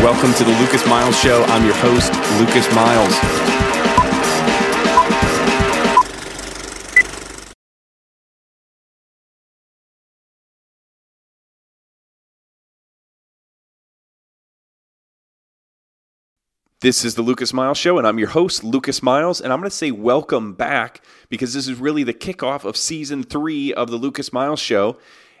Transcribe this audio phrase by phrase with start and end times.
[0.00, 1.42] Welcome to the Lucas Miles Show.
[1.48, 3.69] I'm your host, Lucas Miles.
[16.80, 19.42] This is the Lucas Miles Show, and I'm your host, Lucas Miles.
[19.42, 23.22] And I'm going to say welcome back because this is really the kickoff of season
[23.22, 24.96] three of the Lucas Miles Show.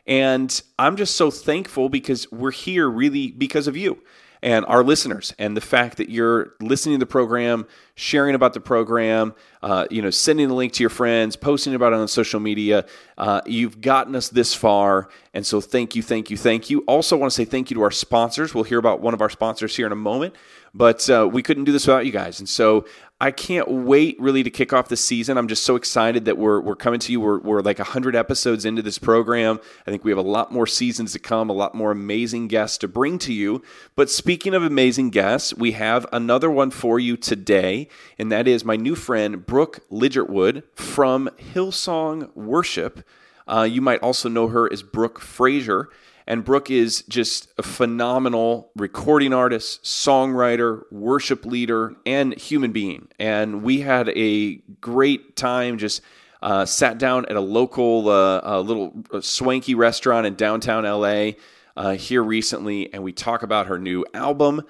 [0.06, 4.02] And I'm just so thankful because we're here really because of you
[4.42, 8.60] and our listeners and the fact that you're listening to the program sharing about the
[8.60, 12.40] program uh, you know sending the link to your friends posting about it on social
[12.40, 12.86] media
[13.18, 17.16] uh, you've gotten us this far and so thank you thank you thank you also
[17.16, 19.76] want to say thank you to our sponsors we'll hear about one of our sponsors
[19.76, 20.34] here in a moment
[20.74, 22.38] but uh, we couldn't do this without you guys.
[22.38, 22.86] And so
[23.22, 25.36] I can't wait really to kick off the season.
[25.36, 27.20] I'm just so excited that we're, we're coming to you.
[27.20, 29.60] We're, we're like 100 episodes into this program.
[29.86, 32.78] I think we have a lot more seasons to come, a lot more amazing guests
[32.78, 33.62] to bring to you.
[33.94, 38.64] But speaking of amazing guests, we have another one for you today, and that is
[38.64, 43.06] my new friend, Brooke Ligertwood from Hillsong Worship.
[43.46, 45.90] Uh, you might also know her as Brooke Fraser.
[46.26, 53.08] And Brooke is just a phenomenal recording artist, songwriter, worship leader, and human being.
[53.18, 56.02] And we had a great time just
[56.42, 61.32] uh, sat down at a local, uh, a little uh, swanky restaurant in downtown LA
[61.76, 64.62] uh, here recently, and we talk about her new album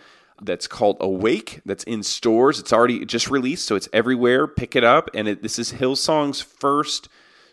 [0.43, 1.61] that's called Awake.
[1.67, 2.59] That's in stores.
[2.59, 4.47] It's already just released, so it's everywhere.
[4.47, 5.11] Pick it up.
[5.15, 7.09] And it, this is Hillsong's first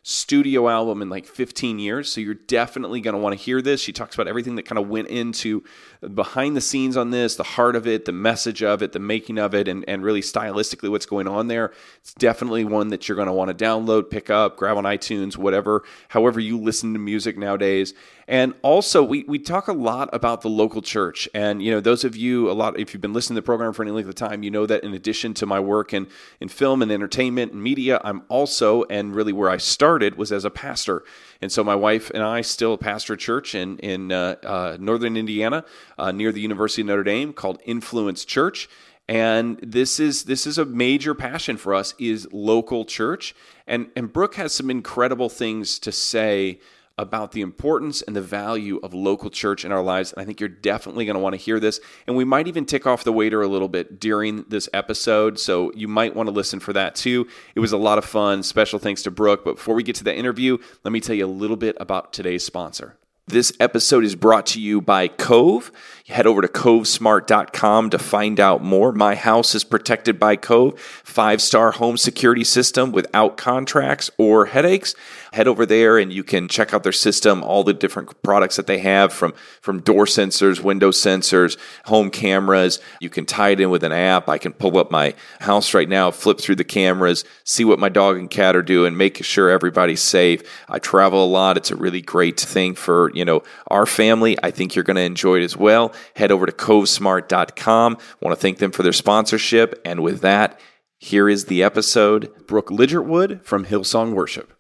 [0.10, 2.10] studio album in like 15 years.
[2.10, 3.82] So you're definitely going to want to hear this.
[3.82, 5.66] She talks about everything that kind of went into
[6.14, 9.38] behind the scenes on this, the heart of it, the message of it, the making
[9.38, 11.74] of it, and, and really stylistically what's going on there.
[12.02, 15.38] It's definitely one that you're going to want to download, pick up, grab on iTunes,
[15.38, 17.94] whatever, however you listen to music nowadays.
[18.30, 21.30] And also, we, we talk a lot about the local church.
[21.34, 23.72] And, you know, those of you, a lot, if you've been listening to the program
[23.72, 26.08] for any length of time, you know that in addition to my work in,
[26.42, 30.44] in film and entertainment and media, I'm also, and really where I started was as
[30.44, 31.06] a pastor.
[31.42, 35.16] And so my wife and I still pastor a church in, in uh, uh, northern
[35.16, 35.64] Indiana
[35.98, 38.70] uh, near the University of Notre Dame called Influence Church
[39.10, 43.34] and this is this is a major passion for us is local church
[43.66, 46.60] and and brooke has some incredible things to say
[46.98, 50.12] about the importance and the value of local church in our lives.
[50.12, 51.80] And I think you're definitely going to want to hear this.
[52.08, 55.40] And we might even tick off the waiter a little bit during this episode.
[55.40, 57.28] So you might want to listen for that too.
[57.54, 58.42] It was a lot of fun.
[58.42, 59.46] Special thanks to Brooke.
[59.46, 62.14] But before we get to the interview, let me tell you a little bit about
[62.14, 62.98] today's sponsor.
[63.30, 65.70] This episode is brought to you by Cove.
[66.08, 68.94] Head over to covesmart.com to find out more.
[68.94, 74.96] My house is protected by Cove, five star home security system without contracts or headaches.
[75.34, 78.68] Head over there and you can check out their system, all the different products that
[78.68, 82.80] they have from, from door sensors, window sensors, home cameras.
[83.02, 84.30] You can tie it in with an app.
[84.30, 87.90] I can pull up my house right now, flip through the cameras, see what my
[87.90, 90.42] dog and cat are doing, make sure everybody's safe.
[90.70, 91.58] I travel a lot.
[91.58, 94.38] It's a really great thing for, you know, our family.
[94.44, 97.98] I think you're going to enjoy it as well head over to covesmart.com.
[98.22, 99.82] want to thank them for their sponsorship.
[99.84, 100.60] And with that,
[101.00, 104.54] here is the episode Brooke Ligertwood from Hillsong Worship.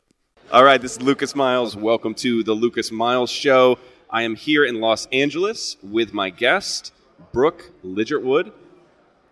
[0.51, 1.75] All right, this is Lucas Miles.
[1.75, 3.77] Welcome to the Lucas Miles Show.
[4.09, 6.93] I am here in Los Angeles with my guest,
[7.33, 8.53] Brooke Ligertwood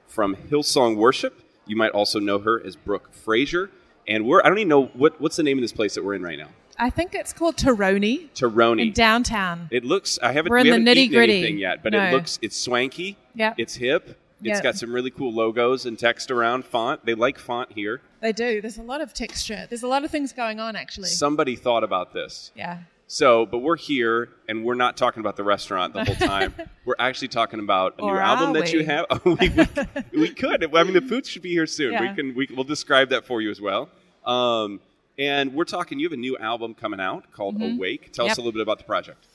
[0.07, 1.41] from Hillsong Worship.
[1.65, 3.71] You might also know her as Brooke Fraser.
[4.07, 6.15] And we're, I don't even know, what, what's the name of this place that we're
[6.15, 6.49] in right now?
[6.77, 8.29] I think it's called Taroni.
[8.35, 8.87] Taroni.
[8.87, 9.67] In downtown.
[9.71, 10.19] It looks.
[10.21, 10.49] I haven't.
[10.51, 11.33] We're in we the haven't nitty-gritty.
[11.39, 12.03] anything yet, but No.
[12.03, 12.39] it looks.
[12.41, 13.17] It's swanky.
[13.33, 13.53] Yeah.
[13.57, 14.19] It's hip.
[14.43, 14.61] It's Yeah.
[14.61, 17.05] got some really cool logos and text around font.
[17.05, 18.01] They like font here.
[18.21, 18.61] They do.
[18.61, 19.65] There's a lot of texture.
[19.69, 21.07] There's a lot of things going on, actually.
[21.07, 22.51] Somebody thought about this.
[22.55, 22.79] yeah.
[23.07, 26.55] So, but we're here and we're not talking about the restaurant the whole time.
[26.85, 28.85] we're actually talking about a new album are that you we?
[28.85, 29.05] have.
[29.25, 30.63] we, we, we could.
[30.75, 31.91] I mean, the food should be here soon.
[32.01, 32.33] We can.
[32.35, 33.89] We, we'll describe that for you as well.
[34.25, 34.79] Um,
[35.17, 35.99] and we're talking.
[35.99, 38.11] You have a new album coming out called Awake.
[38.11, 38.41] Tell us Mm-hmm.
[38.41, 39.27] A little bit about the project.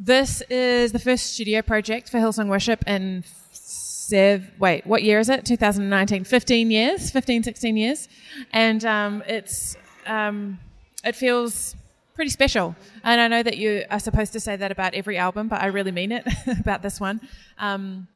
[0.00, 5.28] This is the first studio project for Hillsong Worship in sev- wait, what year is
[5.28, 5.44] it?
[5.44, 6.24] 2019.
[6.24, 8.08] 15 years, 15, 16 years.
[8.52, 9.76] And um, it's,
[10.06, 10.58] um,
[11.04, 11.74] it feels
[12.14, 12.76] pretty special.
[13.02, 15.66] And I know that you are supposed to say that about every album, but I
[15.66, 16.26] really mean it
[16.60, 17.20] about this one.
[17.58, 18.06] Um,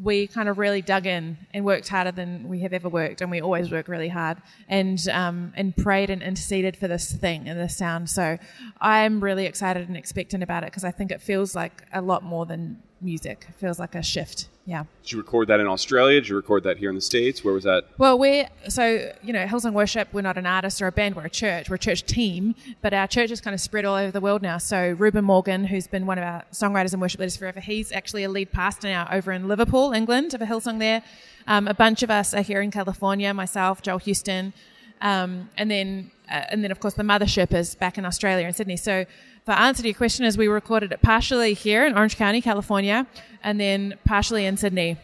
[0.00, 3.30] we kind of really dug in and worked harder than we have ever worked, and
[3.30, 7.58] we always work really hard, and um, and prayed and interceded for this thing and
[7.58, 8.08] this sound.
[8.08, 8.38] So
[8.80, 12.22] I'm really excited and expectant about it because I think it feels like a lot
[12.22, 13.46] more than music.
[13.48, 14.48] It feels like a shift.
[14.64, 14.84] Yeah.
[15.02, 16.20] Did you record that in Australia?
[16.20, 17.42] Did you record that here in the States?
[17.42, 17.84] Where was that?
[17.98, 20.08] Well, we're so you know Hillsong Worship.
[20.12, 21.16] We're not an artist or a band.
[21.16, 21.68] We're a church.
[21.68, 24.40] We're a church team, but our church is kind of spread all over the world
[24.40, 24.58] now.
[24.58, 28.22] So Reuben Morgan, who's been one of our songwriters and worship leaders forever, he's actually
[28.22, 31.02] a lead pastor now over in Liverpool, England, of a Hillsong there.
[31.48, 33.34] Um, a bunch of us are here in California.
[33.34, 34.52] Myself, Joel Houston,
[35.00, 38.52] um, and then uh, and then of course the mothership is back in Australia in
[38.52, 38.76] Sydney.
[38.76, 39.04] So
[39.44, 43.06] the answer to your question is we recorded it partially here in Orange County, California,
[43.42, 44.96] and then partially in Sydney.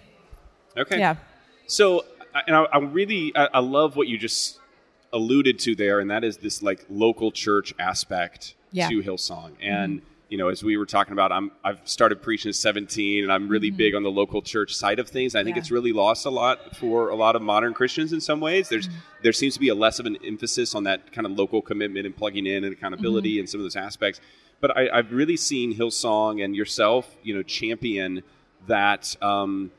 [0.76, 0.98] Okay.
[0.98, 1.16] Yeah.
[1.66, 2.04] So,
[2.34, 4.58] I- and I, I really, I, I love what you just
[5.12, 8.88] alluded to there, and that is this like local church aspect Yeah.
[8.88, 9.52] to Hillsong.
[9.60, 13.32] And you know, as we were talking about, I'm I've started preaching at 17, and
[13.32, 13.76] I'm really mm-hmm.
[13.76, 15.34] big on the local church side of things.
[15.34, 15.60] I think Yeah.
[15.60, 18.69] it's really lost a lot for a lot of modern Christians in some ways.
[18.69, 18.98] There's mm-hmm.
[19.22, 22.06] there seems to be a less of an emphasis on that kind of local commitment
[22.06, 23.40] and plugging in and accountability mm-hmm.
[23.40, 24.20] and some of those aspects.
[24.60, 28.22] But I, I've really seen Hillsong and yourself, you know, champion
[28.66, 29.16] that.
[29.22, 29.70] Um,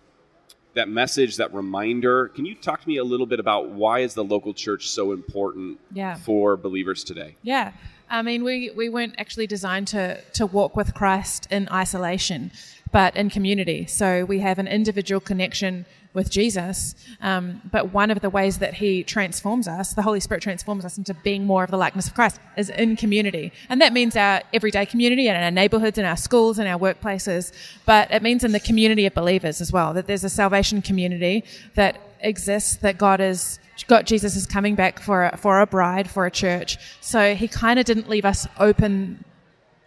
[0.75, 2.27] that message, that reminder.
[2.29, 5.11] Can you talk to me a little bit about why is the local church so
[5.11, 6.15] important Yeah.
[6.15, 7.35] for believers today?
[7.41, 7.73] Yeah.
[8.09, 12.51] I mean, we, we weren't actually designed to, to walk with Christ in isolation,
[12.91, 13.85] but in community.
[13.85, 16.95] So we have an individual connection with Jesus.
[17.21, 20.97] Um, but one of the ways that he transforms us, the Holy Spirit transforms us
[20.97, 23.51] into being more of the likeness of Christ, is in community.
[23.69, 26.79] And that means our everyday community and in our neighborhoods and our schools and our
[26.79, 27.51] workplaces.
[27.85, 31.43] But it means in the community of believers as well, that there's a salvation community
[31.75, 36.09] that exists, that God is God, Jesus is coming back for a, for a bride,
[36.09, 36.77] for a church.
[37.01, 39.23] So he kind of didn't leave us open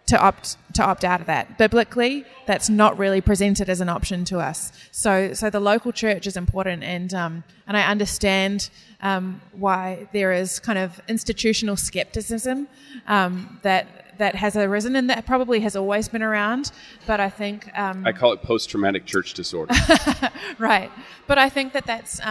[0.05, 1.57] to opt to opt out of that.
[1.57, 4.71] Biblically, that's not really presented as an option to us.
[4.91, 8.69] So so the local church is important, and um, and I understand
[9.01, 12.67] um, why there is kind of institutional skepticism
[13.07, 13.99] um, that.
[14.19, 16.71] That has arisen and that probably has always been around,
[17.07, 19.73] but I think um, I call it post traumatic church disorder.
[20.59, 20.91] right.
[21.25, 22.21] But I think that that's.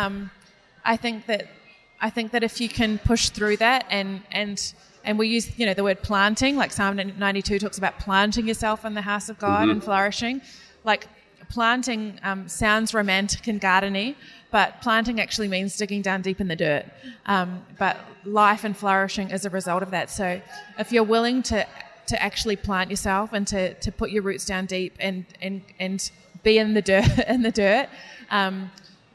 [0.84, 1.48] I think that
[2.00, 4.74] I think that if you can push through that and and
[5.04, 8.84] and we use you know the word planting, like Psalm 92 talks about planting yourself
[8.84, 10.40] in the house of God and flourishing,
[10.84, 11.06] like
[11.48, 14.16] planting um, sounds romantic and gardeny,
[14.50, 16.86] but planting actually means digging down deep in the dirt.
[17.26, 20.10] Um, but life and flourishing is a result of that.
[20.10, 20.40] So
[20.78, 21.66] if you're willing to
[22.06, 26.10] to actually plant yourself and to, to put your roots down deep and and and
[26.42, 27.88] be in the dirt in the dirt,
[28.30, 28.70] um,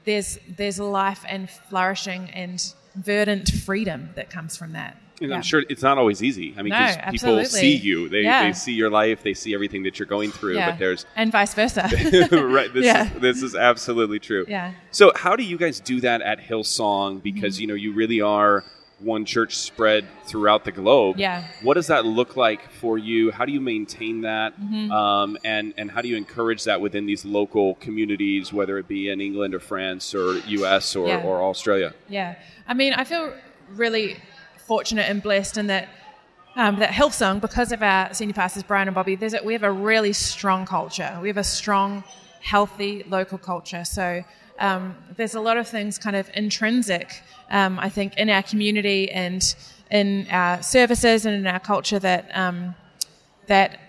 [0.08, 4.98] there's there's life and flourishing and verdant freedom that comes from that.
[5.22, 5.36] And Yeah.
[5.38, 6.54] I'm sure it's not always easy.
[6.58, 6.78] I mean, No,
[7.12, 7.46] people absolutely.
[7.46, 8.44] see you, they, Yeah.
[8.48, 10.70] they see your life, they see everything that you're going through, Yeah.
[10.72, 11.82] but there's and vice versa.
[12.32, 12.72] right.
[12.74, 13.06] This, Yeah.
[13.16, 14.46] is, this is absolutely true.
[14.48, 14.74] Yeah.
[14.92, 17.22] So, how do you guys do that at Hillsong?
[17.24, 17.62] Because Mm-hmm.
[17.62, 18.64] you know you really are
[19.00, 21.18] one church spread throughout the globe.
[21.20, 21.44] Yeah.
[21.62, 23.32] What does that look like for you?
[23.32, 24.60] How do you maintain that?
[24.60, 24.92] Mm-hmm.
[24.92, 29.10] Um, and and how do you encourage that within these local communities, whether it be
[29.10, 30.96] in England or France or U.S.
[30.96, 31.24] or, Yeah.
[31.24, 31.94] or Australia?
[32.10, 32.36] Yeah,
[32.68, 33.34] I mean, I feel
[33.70, 34.18] really
[34.58, 35.90] fortunate and blessed in that
[36.56, 39.62] um, that Hillsong, because of our senior pastors Brian and Bobby, there's a, we have
[39.64, 41.16] a really strong culture.
[41.22, 42.04] We have a strong,
[42.42, 43.86] healthy local culture.
[43.86, 44.24] So
[44.60, 49.12] um, there's a lot of things kind of intrinsic, um, I think, in our community
[49.12, 49.44] and
[49.92, 52.76] in our services and in our culture that um,
[53.48, 53.80] that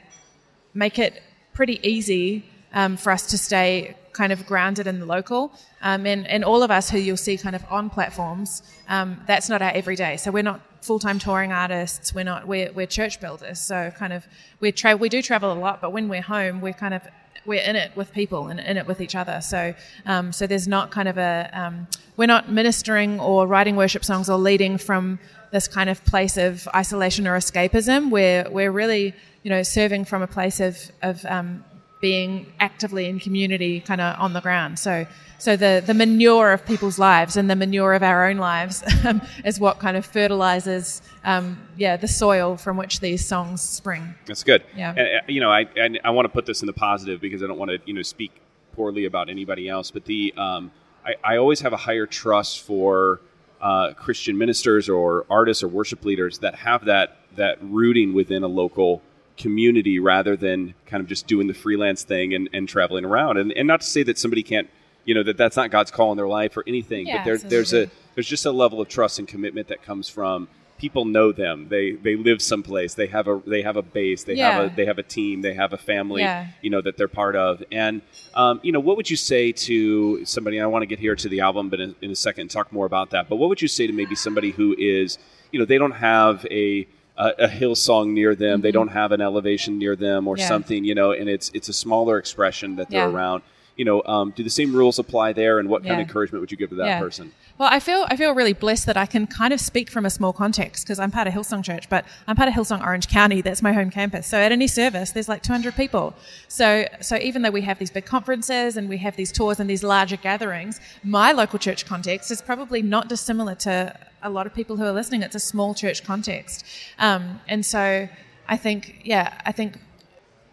[0.75, 1.23] make it
[1.53, 5.53] pretty easy um, for us to stay kind of grounded in the local.
[5.81, 9.49] Um, and, and all of us who you'll see kind of on platforms, um, that's
[9.49, 10.17] not our everyday.
[10.17, 12.13] So we're not full-time touring artists.
[12.13, 13.61] We're not, we're, we're church builders.
[13.61, 14.27] So kind of,
[14.61, 17.03] we tra- we do travel a lot, but when we're home, we're kind of,
[17.49, 19.41] we're in it with people and in it with each other.
[19.41, 19.75] So,
[20.07, 24.29] um, so there's not kind of a, um, we're not ministering or writing worship songs
[24.29, 25.19] or leading from
[25.51, 28.11] this kind of place of isolation or escapism.
[28.11, 31.65] We're, we're really, you know, serving from a place of, of um,
[32.01, 34.79] being actively in community, kind of on the ground.
[34.79, 35.07] So,
[35.39, 39.21] so the, the manure of people's lives and the manure of our own lives um,
[39.45, 44.15] is what kind of fertilizes, um, yeah, the soil from which these songs spring.
[44.27, 44.65] That's good.
[44.77, 44.91] Yeah.
[44.91, 47.43] And, uh, you know, I and I want to put this in the positive because
[47.43, 48.33] I don't want to you know speak
[48.75, 49.91] poorly about anybody else.
[49.91, 50.71] But the um,
[51.05, 53.21] I, I always have a higher trust for
[53.61, 58.49] uh, Christian ministers or artists or worship leaders that have that that rooting within a
[58.49, 59.03] local
[59.39, 63.39] community rather than kind of just doing the freelance thing and, and traveling around.
[63.39, 64.69] And, and not to say that somebody can't,
[65.05, 67.39] you know, that that's not God's call in their life or anything, Yeah, but there,
[67.39, 71.33] there's a there's just a level of trust and commitment that comes from people know
[71.33, 71.69] them.
[71.69, 72.95] They they live someplace.
[72.95, 74.25] They have a they have a base.
[74.25, 75.43] They have a they have a team.
[75.43, 76.23] They have a family.
[76.23, 76.49] Yeah.
[76.63, 77.63] You know that they're part of.
[77.71, 78.01] And
[78.35, 80.59] um, you know what would you say to somebody?
[80.59, 82.73] And I want to get here to the album, but in, in a second talk
[82.73, 83.29] more about that.
[83.29, 85.19] But what would you say to maybe somebody who is
[85.53, 86.87] you know they don't have a
[87.19, 88.61] a, a Hillsong near them.
[88.63, 90.41] They don't have an elevation near them or Mm-hmm.
[90.41, 90.49] Yeah.
[90.49, 90.85] something.
[90.85, 93.15] You know, and it's it's a smaller expression that they're Yeah.
[93.15, 93.43] around.
[93.79, 95.61] You know, um, do the same rules apply there?
[95.61, 96.03] And what kind Yeah.
[96.03, 96.99] of encouragement would you give to that Yeah.
[96.99, 97.33] person?
[97.59, 100.11] Well, I feel I feel really blessed that I can kind of speak from a
[100.11, 103.41] small context because I'm part of Hillsong Church, but I'm part of Hillsong Orange County.
[103.41, 104.27] That's my home campus.
[104.27, 106.15] So at any service, there's like 200 people.
[106.49, 109.71] So so even though we have these big conferences and we have these tours and
[109.71, 114.53] these larger gatherings, my local church context is probably not dissimilar to a lot of
[114.55, 115.23] people who are listening.
[115.23, 116.65] It's a small church context,
[116.99, 118.09] um, and so
[118.49, 119.79] I think yeah, I think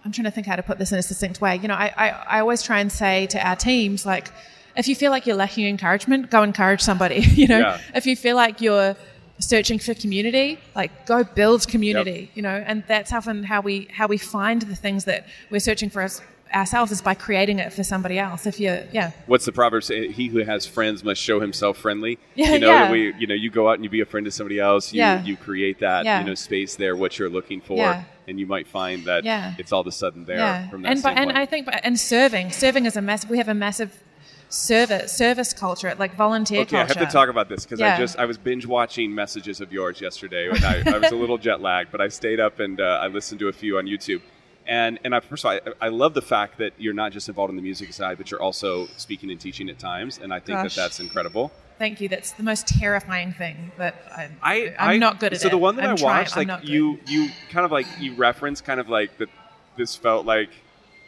[0.05, 1.57] I'm trying to think how to put this in a succinct way.
[1.57, 4.31] You know, I, I, I always try and say to our teams, like,
[4.77, 7.21] if you feel like you're lacking encouragement, go encourage somebody.
[7.41, 7.79] You know, Yeah.
[7.95, 8.95] if you feel like you're
[9.39, 12.29] searching for community, like go build community.
[12.35, 15.89] You know, and that's often how we how we find the things that we're searching
[15.89, 16.21] for us,
[16.53, 18.45] ourselves is by creating it for somebody else.
[18.45, 20.11] If you're, yeah, What's the proverb say?
[20.11, 22.17] He who has friends must show himself friendly.
[22.35, 22.91] Yeah, you know, yeah.
[22.91, 24.93] we, you know, you go out and you be a friend to somebody else.
[24.93, 25.23] You, Yeah.
[25.23, 26.19] you create that, Yeah.
[26.19, 28.03] you know, space there, what you're looking for, Yeah.
[28.27, 29.53] and you might find that Yeah.
[29.57, 31.31] it's all of a sudden there yeah, from that and but, and.
[31.31, 33.29] I think and serving, serving is a massive.
[33.29, 34.03] We have a massive
[34.49, 38.17] service service culture, like volunteer Okay, I have to talk about this because I just
[38.17, 41.61] I was binge watching messages of yours yesterday, and I, I was a little jet
[41.61, 44.21] lagged, but I stayed up and uh, I listened to a few on YouTube.
[44.67, 47.29] And and I, first of all, I, I love the fact that you're not just
[47.29, 50.39] involved in the music side, but you're also speaking and teaching at times, and I
[50.39, 50.75] think Gosh.
[50.75, 51.51] that that's incredible.
[51.77, 52.07] Thank you.
[52.09, 55.51] That's the most terrifying thing that I, I I'm I- not good at so it.
[55.51, 58.61] the one that I'm I watched, I'm like you you kind of like you reference
[58.61, 59.29] kind of like that.
[59.77, 60.49] This felt like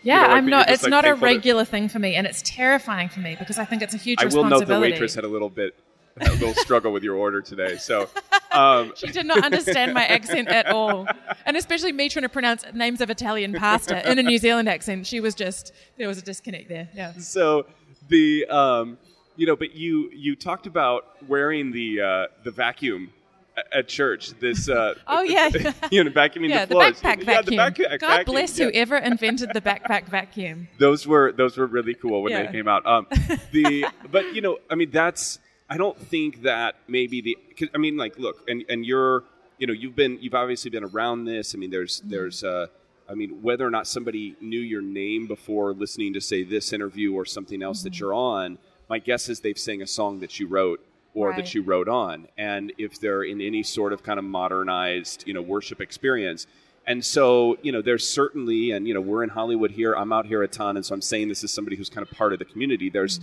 [0.04, 0.70] Yeah, know, like, I'm not.
[0.70, 3.66] It's like, not a regular thing for me, and it's terrifying for me because I
[3.66, 5.74] think it's a huge I will note the waitress had a little bit
[6.20, 7.78] a little struggle with your order today.
[7.78, 8.10] So
[8.58, 11.08] um, she did not understand my accent at all,
[11.46, 15.06] and especially me trying to pronounce names of Italian pasta in a New Zealand accent.
[15.08, 16.90] She was just there was a disconnect there.
[16.94, 17.14] Yeah.
[17.14, 17.66] so
[18.10, 18.98] the um,
[19.36, 23.12] you know, but you you talked about wearing the uh, the vacuum
[23.72, 24.32] at church.
[24.40, 25.50] This uh, Oh, yeah.
[25.92, 27.88] you know, vacuuming Yeah, the the backpack yeah, the backpack vacuum.
[27.92, 28.66] backpack God vacuum, bless yeah.
[28.66, 30.68] whoever invented the backpack vacuum.
[30.78, 32.46] those were those were really cool when Yeah.
[32.46, 32.86] they came out.
[32.86, 33.08] Um,
[33.52, 37.78] the but you know, I mean, that's I don't think that maybe the 'cause, I
[37.78, 39.24] mean, like, look, and and you're
[39.58, 41.54] you know you've been you've obviously been around this.
[41.54, 42.10] I mean, there's Mm-hmm.
[42.10, 42.68] there's uh,
[43.10, 47.14] I mean, whether or not somebody knew your name before listening to say this interview
[47.14, 47.84] or something else Mm-hmm.
[47.86, 48.58] that you're on,
[48.90, 50.80] my guess is they've sang a song that you wrote
[51.14, 55.24] or that you wrote on, and if they're in any sort of kind of modernized
[55.28, 56.48] you know worship experience.
[56.86, 59.94] And so, you know, there's certainly, and you know, we're in Hollywood here.
[59.94, 62.16] I'm out here a ton, and so I'm saying this is somebody who's kind of
[62.16, 62.90] part of the community.
[62.90, 63.20] There's,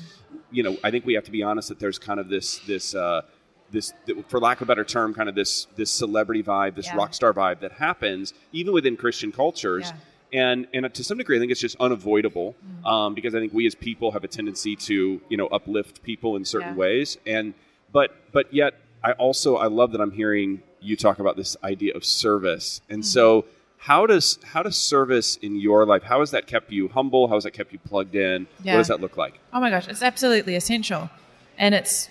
[0.54, 2.94] you know, I think we have to be honest that there's kind of this, this,
[2.94, 3.22] uh,
[3.70, 3.92] this,
[4.28, 6.96] for lack of a better term, kind of this, this celebrity vibe, this Yeah.
[6.96, 9.86] rock star vibe that happens even within Christian cultures.
[9.92, 10.00] Yeah.
[10.42, 13.66] And and to some degree, I think it's just unavoidable um, because I think we
[13.66, 16.84] as people have a tendency to, you know, uplift people in certain Yeah.
[16.84, 17.18] ways.
[17.26, 17.54] And
[17.92, 18.72] but but yet,
[19.08, 22.80] I also I love that I'm hearing you talk about this idea of service.
[22.88, 23.16] And Mm-hmm.
[23.18, 23.44] so
[23.84, 27.28] how does how does service in your life how has that kept you humble?
[27.28, 28.46] How has that kept you plugged in?
[28.62, 29.38] What does that look like?
[29.52, 31.10] Oh my gosh, it's absolutely essential,
[31.58, 32.08] and it's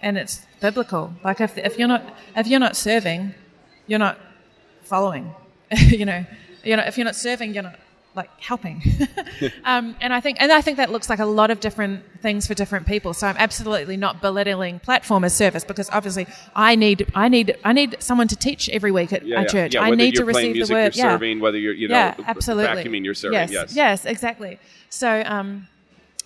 [0.00, 1.12] and it's biblical.
[1.22, 2.02] Like if if you're not
[2.34, 3.34] if you're not serving,
[3.86, 4.18] you're not
[4.82, 5.34] following.
[5.76, 6.24] you know,
[6.64, 7.78] you know if you're not serving, you're not
[8.14, 8.82] like helping.
[9.64, 12.46] um, and I think and I think that looks like a lot of different things
[12.46, 13.14] for different people.
[13.14, 17.72] So I'm absolutely not belittling platform as service because obviously I need I need I
[17.72, 19.76] need someone to teach every week at our church.
[19.76, 20.96] I need to receive music, the word.
[20.96, 22.84] you're yeah serving whether you're you know yeah, absolutely.
[22.84, 24.58] vacuuming you're serving yes, yes yes, exactly.
[24.88, 25.68] So, um,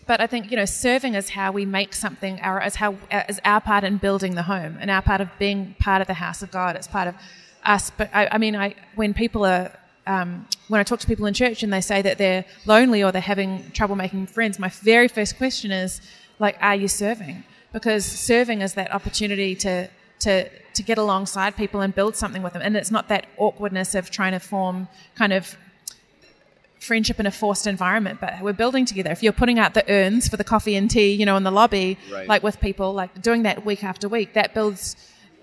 [0.07, 3.41] but I think you know, serving is how we make something our as how as
[3.45, 6.43] our part in building the home and our part of being part of the house
[6.43, 6.77] of God.
[6.77, 7.15] It's part of
[7.65, 7.91] us.
[7.91, 9.73] But I, I mean, I when people are
[10.07, 13.11] um, when I talk to people in church and they say that they're lonely or
[13.13, 16.01] they're having trouble making friends, my very first question is
[16.39, 19.89] like, "Are you serving?" Because serving is that opportunity to
[20.21, 23.95] to to get alongside people and build something with them, and it's not that awkwardness
[23.95, 25.57] of trying to form kind of
[26.81, 29.11] friendship in a forced environment, but we're building together.
[29.11, 31.51] If you're putting out the urns for the coffee and tea, you know, in the
[31.51, 32.29] lobby, Right.
[32.29, 34.95] like with people, like doing that week after week, that builds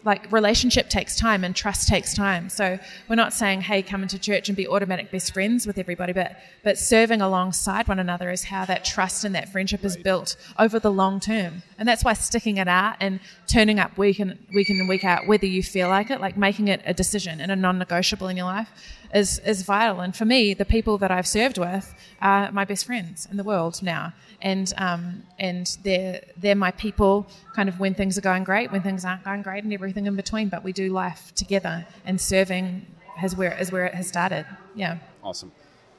[0.04, 2.50] like relationship takes time and trust takes time.
[2.50, 6.14] So we're not saying, hey, come into church and be automatic best friends with everybody,
[6.14, 10.36] but but serving alongside one another is how that trust and that friendship is built
[10.58, 11.64] over the long term.
[11.78, 15.04] And that's why sticking it out and turning up week in week in and week
[15.04, 18.38] out, whether you feel like it, like making it a decision and a non-negotiable in
[18.38, 18.70] your life,
[19.14, 20.00] is is vital.
[20.00, 23.44] And for me, the people that I've served with are my best friends in the
[23.44, 27.28] world now, and um, and they're they're my people.
[27.56, 30.16] Kind of when things are going great, when things aren't going great, and everything in
[30.16, 30.50] between.
[30.50, 32.86] But we do life together, and serving
[33.18, 34.46] has where is where it has started.
[34.76, 34.98] Yeah.
[35.24, 35.52] awesome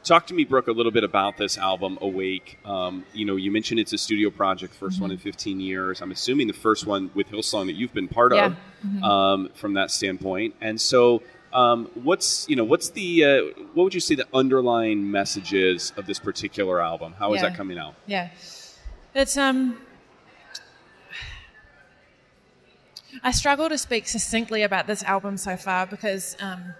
[0.05, 3.53] talk to me brooke a little bit about this album awake um, you know you
[3.53, 5.23] mentioned it's a studio project 1st one in Mm-hmm.
[5.23, 8.55] 15 years i'm assuming the first one with hillsong that you've been part Yeah.
[8.85, 9.05] Mm-hmm.
[9.05, 13.43] of um, from that standpoint and so Um, what's you know what's the uh,
[13.75, 17.15] what would you say the underlying message is of this particular album?
[17.19, 17.49] How is Yeah.
[17.49, 17.95] that coming out?
[18.07, 18.31] Yeah,
[19.15, 19.79] it's um.
[23.23, 26.75] I struggle to speak succinctly about this album so far because um,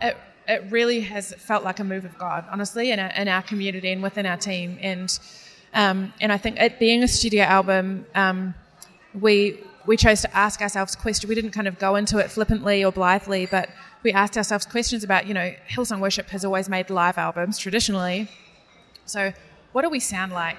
[0.00, 0.16] it
[0.48, 3.92] it really has felt like a move of God, honestly, in our, in our community
[3.92, 5.18] and within our team, and
[5.74, 8.54] um, and I think it being a studio album, um,
[9.12, 11.28] we we chose to ask ourselves questions.
[11.28, 13.68] We didn't kind of go into it flippantly or blithely, but
[14.02, 18.28] we asked ourselves questions about you know Hillsong Worship has always made live albums traditionally,
[19.06, 19.32] so,
[19.72, 20.58] what do we sound like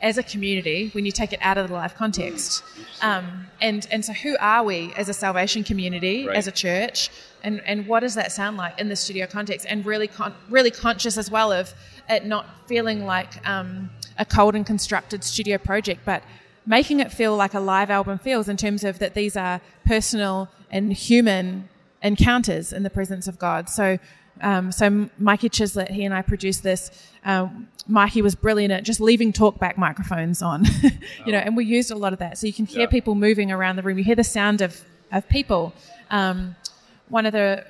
[0.00, 2.62] as a community when you take it out of the live context?
[3.02, 6.36] Um, and and so, who are we as a salvation community, Right.
[6.36, 7.10] as a church,
[7.42, 9.66] and and what does that sound like in the studio context?
[9.68, 11.72] And really, con- really conscious as well of
[12.08, 16.22] it not feeling like um, a cold and constructed studio project, but
[16.66, 20.48] making it feel like a live album feels in terms of that these are personal
[20.70, 21.68] and human
[22.02, 23.68] encounters in the presence of God.
[23.68, 23.98] So,
[24.40, 26.90] um, so Mikey Chislett, he and I produced this.
[27.24, 30.64] Um, Mikey was brilliant at just leaving talkback microphones on,
[31.26, 32.38] you know, and we used a lot of that.
[32.38, 32.86] So you can hear Yeah.
[32.86, 33.98] people moving around the room.
[33.98, 35.72] You hear the sound of, of people.
[36.10, 36.54] Um,
[37.08, 37.64] one of the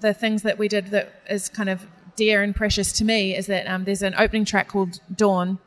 [0.00, 1.86] the things that we did that is kind of
[2.16, 5.60] dear and precious to me is that um, there's an opening track called Dawn,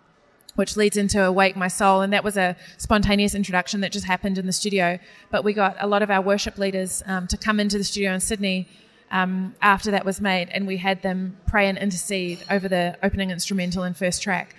[0.56, 2.02] which leads into Awake My Soul.
[2.02, 5.00] And that was a spontaneous introduction that just happened in the studio.
[5.30, 8.14] But we got a lot of our worship leaders um, to come into the studio
[8.14, 8.68] in Sydney
[9.12, 13.30] um, after that was made, and we had them pray and intercede over the opening
[13.30, 14.56] instrumental and first track.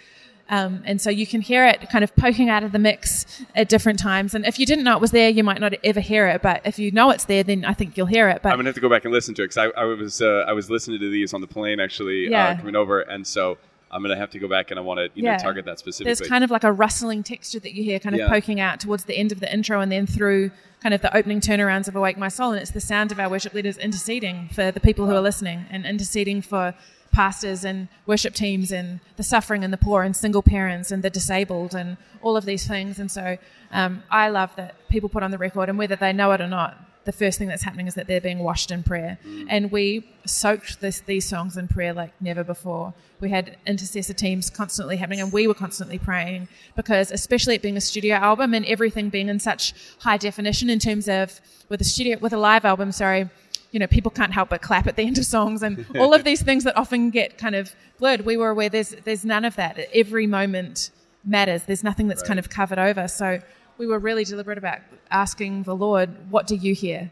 [0.48, 3.68] Um, and so you can hear it kind of poking out of the mix at
[3.68, 4.32] different times.
[4.32, 6.40] And if you didn't know it was there, you might not ever hear it.
[6.40, 8.42] But if you know it's there, then I think you'll hear it.
[8.42, 10.22] But I'm gonna have to go back and listen to it because I, I was
[10.22, 13.58] uh, I was listening to these on the plane actually uh, coming over, and so
[13.96, 16.14] I'm gonna have to go back and I want to you know target that specifically.
[16.14, 18.28] there's kind of like a rustling texture that you hear kind of Yeah.
[18.28, 20.50] poking out towards the end of the intro and then through
[20.82, 22.52] kind of the opening turnarounds of Awake My Soul.
[22.52, 25.64] And it's the sound of our worship leaders interceding for the people who are listening
[25.70, 26.74] and interceding for
[27.12, 31.08] pastors and worship teams and the suffering and the poor and single parents and the
[31.08, 32.98] disabled and all of these things.
[32.98, 33.38] And so
[33.72, 36.46] um, I love that people put on the record, and whether they know it or
[36.46, 39.18] not, the first thing that's happening is that they're being washed in prayer.
[39.26, 39.46] Mm.
[39.48, 42.92] And we soaked this, these songs in prayer like never before.
[43.20, 47.76] We had intercessor teams constantly happening, and we were constantly praying because, especially it being
[47.76, 51.40] a studio album and everything being in such high definition in terms of
[51.70, 53.30] with a studio with a live album, sorry,
[53.70, 56.24] you know, people can't help but clap at the end of songs and all of
[56.24, 58.26] these things that often get kind of blurred.
[58.26, 59.78] We were aware there's there's none of that.
[59.94, 60.90] Every moment
[61.24, 61.62] matters.
[61.64, 63.08] There's nothing that's kind of covered over.
[63.08, 63.40] So
[63.78, 64.78] we were really deliberate about
[65.10, 67.10] asking the Lord, "What do you hear?"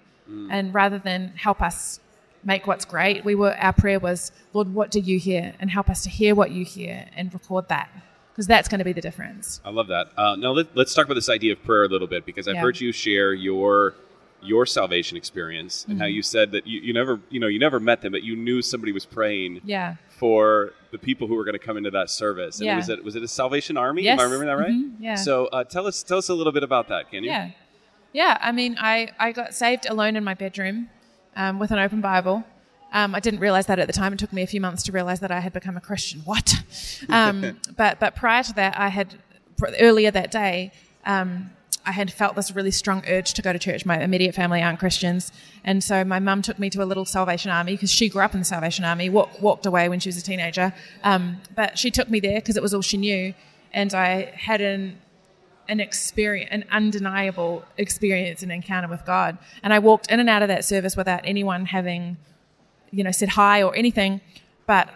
[0.50, 2.00] And rather than help us
[2.44, 5.88] make what's great, we were our prayer was, "Lord, what do you hear?" And help
[5.90, 7.88] us to hear what you hear and record that
[8.32, 9.60] because that's going to be the difference.
[9.64, 10.08] I love that.
[10.16, 12.54] Uh, now let, let's talk about this idea of prayer a little bit because I've
[12.56, 12.62] Yeah.
[12.62, 13.94] heard you share your
[14.44, 16.14] your salvation experience and how Mm-hmm.
[16.16, 18.60] you said that you, you never you know you never met them but you knew
[18.62, 19.96] somebody was praying Yeah.
[20.08, 22.58] for the people who were going to come into that service.
[22.58, 22.76] And Yeah.
[22.76, 24.02] was it was it a Salvation Army?
[24.02, 24.14] Yes.
[24.14, 24.70] Am I remembering that right?
[24.70, 24.96] Mhm.
[25.00, 25.14] Yeah.
[25.16, 27.30] So uh, tell us tell us a little bit about that, can you?
[27.30, 27.50] Yeah.
[28.12, 28.38] Yeah.
[28.40, 30.88] I mean, I, I got saved alone in my bedroom
[31.36, 32.44] um, with an open Bible.
[32.92, 34.12] Um, I didn't realize that at the time.
[34.12, 36.20] It took me a few months to realize that I had become a Christian.
[36.20, 36.54] What?
[37.08, 39.16] Um, but, but prior to that, I had,
[39.80, 40.70] earlier that day,
[41.04, 41.50] um,
[41.86, 43.84] I had felt this really strong urge to go to church.
[43.84, 45.32] My immediate family aren't Christians.
[45.64, 48.32] And so my mum took me to a little Salvation Army because she grew up
[48.32, 50.72] in the Salvation Army, walk, walked away when she was a teenager.
[51.02, 53.34] Um, but she took me there because it was all she knew.
[53.72, 54.98] And I had an
[55.66, 59.38] an experience, an undeniable experience and encounter with God.
[59.62, 62.18] And I walked in and out of that service without anyone having,
[62.90, 64.20] you know, said hi or anything.
[64.66, 64.90] But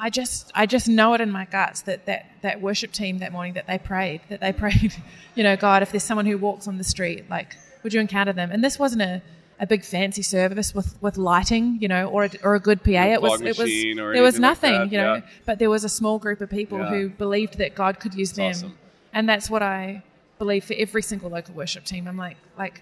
[0.00, 3.32] I just, I just know it in my guts that that that worship team that
[3.32, 4.94] morning that they prayed, that they prayed,
[5.34, 8.32] you know, God, if there's someone who walks on the street, like, would you encounter
[8.32, 8.50] them?
[8.50, 9.22] And this wasn't a
[9.62, 12.90] a big fancy service with, with lighting, you know, or a, or a good PA.
[12.90, 13.68] it was it was
[14.14, 15.20] there was like nothing, that, you know, yeah.
[15.44, 16.88] but there was a small group of people Yeah.
[16.88, 18.48] who believed that God could use them.
[18.50, 18.78] awesome.
[19.12, 20.02] And that's what I
[20.38, 22.08] believe for every single local worship team.
[22.08, 22.80] I'm like, like,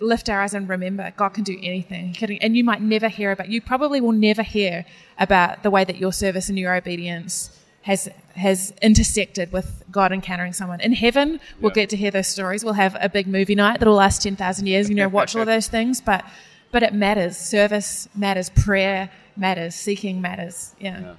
[0.00, 2.16] lift our eyes and remember God can do anything.
[2.40, 4.84] And you might never hear about, you probably will never hear
[5.18, 7.50] about the way that your service and your obedience
[7.82, 10.80] has has intersected with God encountering someone.
[10.80, 11.74] In heaven, we'll Yeah.
[11.82, 12.64] get to hear those stories.
[12.64, 15.46] We'll have a big movie night that'll last 10,000 years, you know, watch all of
[15.54, 16.00] those things.
[16.00, 16.24] But,
[16.72, 17.36] but it matters.
[17.36, 18.50] Service matters.
[18.50, 19.74] Prayer matters.
[19.76, 20.74] Seeking matters.
[20.80, 21.00] Yeah.
[21.00, 21.14] Yeah.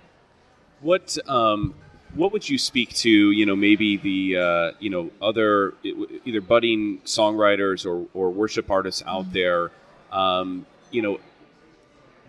[0.81, 1.75] What um,
[2.15, 3.10] what would you speak to?
[3.10, 9.04] You know, maybe the uh, you know other either budding songwriters or, or worship artists
[9.06, 9.71] out there.
[10.12, 11.19] Um, you know,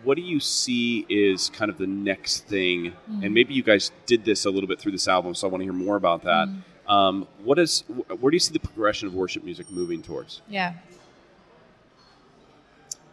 [0.05, 2.92] what do you see is kind of the next thing?
[3.22, 5.61] And maybe you guys did this a little bit through this album, so I want
[5.62, 6.49] to hear more about that.
[6.88, 7.85] Um, what is
[8.20, 10.42] where do you see the progression of worship music moving towards?
[10.49, 10.75] Yeah.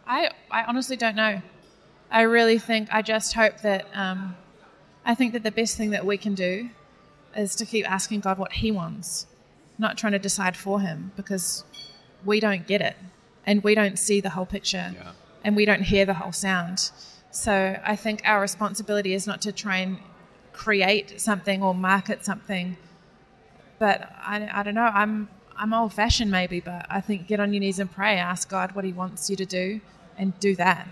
[0.06, 1.40] I, I honestly don't know.
[2.10, 4.36] I really think, I just hope that, um,
[5.04, 6.70] I think that the best thing that we can do
[7.36, 9.26] is to keep asking God what He wants,
[9.78, 11.64] not trying to decide for Him because
[12.24, 12.96] we don't get it
[13.46, 15.12] and we don't see the whole picture Yeah.
[15.42, 16.90] and we don't hear the whole sound.
[17.30, 19.98] So I think our responsibility is not to try and
[20.52, 22.76] create something or market something.
[23.78, 24.90] But I, I don't know.
[24.94, 28.16] I'm I'm old fashioned maybe, but I think get on your knees and pray.
[28.16, 29.80] Ask God what He wants you to do,
[30.16, 30.88] and do that.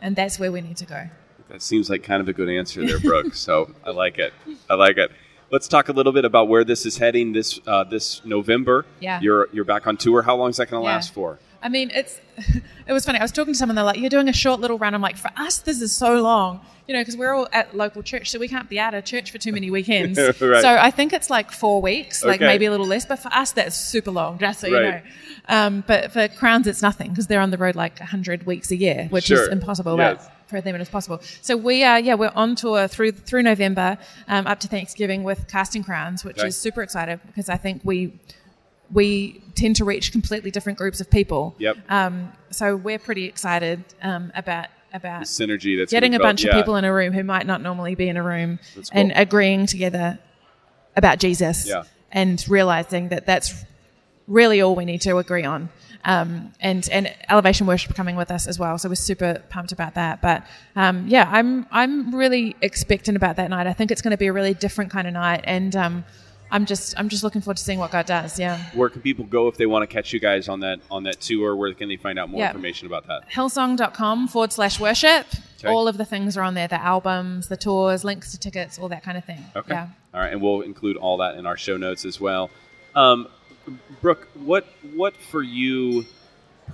[0.00, 1.08] And that's where we need to go.
[1.50, 3.34] That seems like kind of a good answer there, Brooke.
[3.46, 4.32] so I like it.
[4.68, 5.10] I like it.
[5.50, 8.86] Let's talk a little bit about where this is heading this uh, this November.
[9.00, 9.20] Yeah.
[9.20, 10.22] You're you're back on tour.
[10.22, 10.94] How long is that going to Yeah.
[10.94, 11.38] last for?
[11.62, 12.20] I mean, it's
[12.86, 13.18] it was funny.
[13.18, 13.74] I was talking to someone.
[13.74, 16.22] They're like, "You're doing a short little run." I'm like, "For us, this is so
[16.22, 19.04] long." You know, because we're all at local church, so we can't be out of
[19.04, 20.18] church for too many weekends.
[20.18, 20.34] Right.
[20.62, 22.46] So I think it's like four weeks, like Okay.
[22.46, 23.04] maybe a little less.
[23.06, 25.00] But for us, that's super long, just so you know.
[25.48, 28.76] Um, but for Crowns, it's nothing because they're on the road like 100 weeks a
[28.76, 29.42] year, which Sure.
[29.42, 29.96] is impossible.
[29.98, 30.24] Yes.
[30.24, 31.20] But for them, as possible.
[31.40, 33.96] So we are, yeah, we're on tour through through November
[34.28, 36.48] um, up to Thanksgiving with Casting Crowns, which Okay.
[36.48, 38.12] is super excited because I think we
[38.92, 41.54] we tend to reach completely different groups of people.
[41.58, 41.76] Yep.
[41.88, 45.78] Um, so we're pretty excited um, about about Synergy.
[45.78, 46.50] That's getting a develop- bunch yeah.
[46.50, 49.12] of people in a room who might not normally be in a room That's and
[49.14, 50.18] agreeing together
[50.96, 51.84] about Jesus Yeah.
[52.10, 53.64] and realizing that that's
[54.26, 55.68] really all we need to agree on.
[56.04, 59.94] Um, and and Elevation Worship coming with us as well, so we're super pumped about
[59.94, 60.22] that.
[60.22, 60.44] But
[60.76, 63.66] um, yeah, I'm I'm really expectant about that night.
[63.66, 66.04] I think it's going to be a really different kind of night, and um,
[66.50, 68.38] I'm just I'm just looking forward to seeing what God does.
[68.38, 68.58] Yeah.
[68.74, 71.20] Where can people go if they want to catch you guys on that on that
[71.20, 71.54] tour?
[71.54, 72.48] Where can they find out more Yeah.
[72.48, 73.30] information about that?
[73.30, 75.26] hillsong.com forward slash worship.
[75.58, 75.68] Okay.
[75.68, 78.88] All of the things are on there the albums, the tours, links to tickets, all
[78.88, 79.44] that kind of thing.
[79.54, 79.74] Okay.
[79.74, 79.88] Yeah.
[80.14, 82.50] All right, and we'll include all that in our show notes as well.
[82.96, 83.28] Um,
[84.00, 86.06] Brooke, what what for you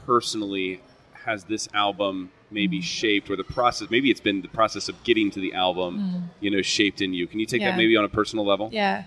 [0.05, 0.81] personally
[1.25, 2.53] has this album Mm.
[2.53, 3.91] maybe shaped, or the process?
[3.91, 7.27] Maybe it's been the process of getting to the album, you know, shaped in you.
[7.27, 7.65] Can you take Mm.
[7.65, 7.71] Yeah.
[7.73, 8.71] that maybe on a personal level?
[8.73, 9.05] Yeah.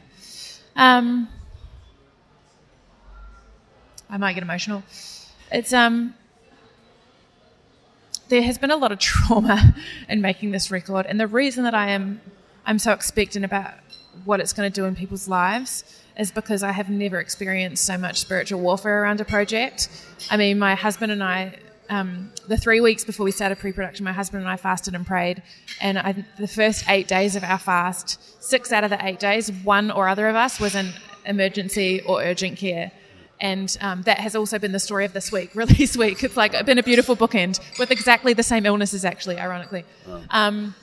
[0.75, 1.29] Um,
[4.09, 4.83] I might get emotional.
[5.51, 6.13] It's um.
[8.29, 9.73] There has been a lot of trauma
[10.07, 12.21] in making this record, and the reason that I am
[12.65, 13.73] I'm so expectant about
[14.25, 15.83] what it's going to do in people's lives
[16.17, 19.89] is because I have never experienced so much spiritual warfare around a project.
[20.29, 21.57] I mean, my husband and I,
[21.89, 25.41] um, the three weeks before we started pre-production, my husband and I fasted and prayed,
[25.81, 29.51] and I, the first eight days of our fast, six out of the eight days,
[29.51, 30.91] one or other of us was in
[31.25, 32.91] emergency or urgent care.
[33.41, 36.23] And um, that has also been the story of this week, release week.
[36.23, 39.85] It's like been a beautiful bookend with exactly the same illnesses, actually, ironically.
[40.29, 40.75] Um,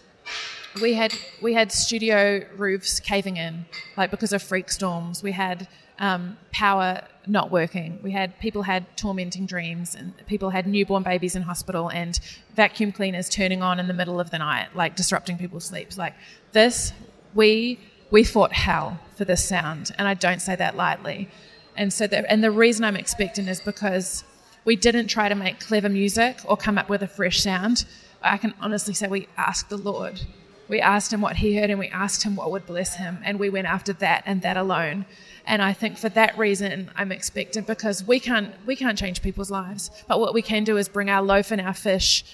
[0.81, 5.23] we had we had studio roofs caving in, like because of freak storms.
[5.23, 7.99] We had um, power not working.
[8.03, 12.19] We had people had tormenting dreams, and people had newborn babies in hospital, and
[12.55, 15.99] vacuum cleaners turning on in the middle of the night, like disrupting people's sleeps.
[15.99, 16.15] Like
[16.53, 16.93] this,
[17.35, 17.79] we
[18.11, 21.29] we fought hell for this sound, and I don't say that lightly.
[21.77, 24.25] And so, the, and the reason I'm expecting is because
[24.65, 27.85] we didn't try to make clever music or come up with a fresh sound.
[28.23, 30.21] I can honestly say we asked the Lord.
[30.69, 33.19] We asked him what he heard and we asked him what would bless him.
[33.25, 35.07] And we went after that and that alone.
[35.47, 39.51] And I think for that reason, I'm expectant because we can't, we can't change people's
[39.51, 39.91] lives.
[40.09, 42.25] But what we can do is bring our loaf and our fish,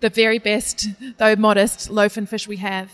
[0.00, 2.90] the very best, though modest, loaf and fish we have.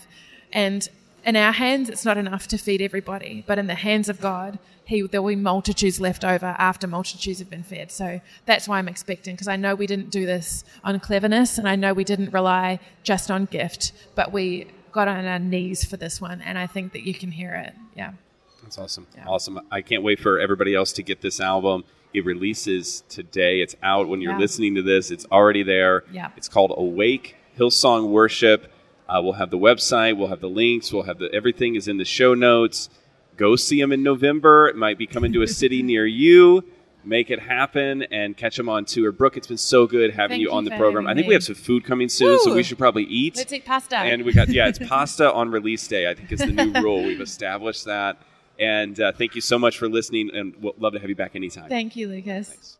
[0.51, 0.87] And
[1.25, 3.43] in our hands, it's not enough to feed everybody.
[3.47, 7.39] But in the hands of God, he, there will be multitudes left over after multitudes
[7.39, 7.91] have been fed.
[7.91, 11.69] So that's why I'm expecting, because I know we didn't do this on cleverness, and
[11.69, 15.97] I know we didn't rely just on gift, but we got on our knees for
[15.97, 17.73] this one, and I think that you can hear it.
[17.95, 18.13] Yeah.
[18.63, 19.07] That's awesome.
[19.15, 19.25] Yeah.
[19.27, 19.59] Awesome.
[19.71, 21.83] I can't wait for everybody else to get this album.
[22.13, 23.61] It releases today.
[23.61, 24.39] It's out when you're Yeah.
[24.39, 25.11] listening to this.
[25.11, 26.03] It's already there.
[26.11, 26.31] Yeah.
[26.35, 28.71] It's called Awake Hillsong Worship.
[29.07, 30.17] Uh, we'll have the website.
[30.17, 30.91] We'll have the links.
[30.93, 32.89] We'll have the everything is in the show notes.
[33.37, 34.67] Go see them in November.
[34.67, 36.63] It might be coming to a city near you.
[37.03, 39.11] Make it happen and catch them on tour.
[39.11, 41.07] Brooke, it's been so good having Thank you you on the program.
[41.07, 43.37] I think we have some food coming soon, so we should probably eat.
[43.37, 43.97] Let's eat pasta.
[43.97, 46.09] And we got yeah, it's pasta on release day.
[46.09, 47.03] I think is the new rule.
[47.03, 48.17] We've established that.
[48.59, 51.35] And uh, thank you so much for listening, and we'll love to have you back
[51.35, 51.69] anytime.
[51.69, 52.77] Thank you, Lucas.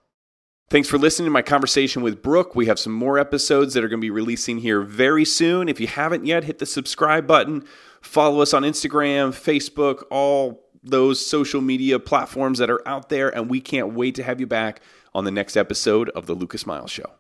[0.70, 2.56] Thanks for listening to my conversation with Brooke.
[2.56, 5.68] We have some more episodes that are going to be releasing here very soon.
[5.68, 7.64] If you haven't yet, hit the subscribe button.
[8.02, 13.30] Follow us on Instagram, Facebook, all those social media platforms that are out there.
[13.30, 14.82] And we can't wait to have you back
[15.14, 17.12] on the next episode of The Lucas Miles Show.